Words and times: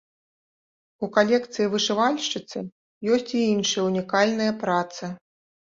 У 1.07 1.09
калекцыі 1.17 1.67
вышывальшчыцы 1.75 2.59
ёсць 3.19 3.31
і 3.41 3.45
іншыя 3.53 3.87
унікальныя 3.91 4.57
працы. 4.65 5.03